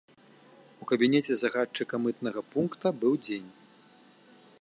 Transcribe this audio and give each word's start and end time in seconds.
У 0.85 0.87
кабінеце 0.91 1.33
загадчыка 1.41 1.95
мытнага 2.05 2.41
пункта 2.55 2.87
быў 3.05 3.13
дзень. 3.29 3.49